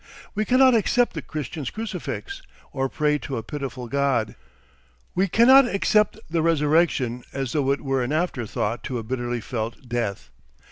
We 0.33 0.45
cannot 0.45 0.73
accept 0.73 1.13
the 1.13 1.21
Christian's 1.21 1.69
crucifix, 1.69 2.41
or 2.71 2.89
pray 2.89 3.19
to 3.19 3.37
a 3.37 3.43
pitiful 3.43 3.87
God. 3.87 4.33
We 5.13 5.27
cannot 5.27 5.67
accept 5.67 6.17
the 6.27 6.41
Resurrection 6.41 7.23
as 7.33 7.51
though 7.51 7.69
it 7.69 7.81
were 7.81 8.01
an 8.01 8.11
after 8.11 8.47
thought 8.47 8.83
to 8.85 8.97
a 8.97 9.03
bitterly 9.03 9.41
felt 9.41 9.87
death. 9.87 10.31